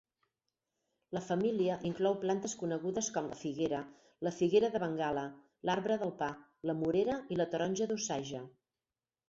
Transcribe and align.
La 1.17 1.21
família 1.25 1.75
inclou 1.89 2.17
plantes 2.23 2.55
conegudes 2.61 3.11
com 3.19 3.29
la 3.33 3.37
figuera, 3.43 3.83
la 4.29 4.33
figuera 4.39 4.73
de 4.77 4.83
Bengala, 4.87 5.27
l'arbre 5.71 6.01
del 6.07 6.17
pa, 6.25 6.33
la 6.71 6.79
morera 6.83 7.23
i 7.37 7.41
la 7.43 7.51
taronja 7.55 7.93
d'Osage. 7.93 8.45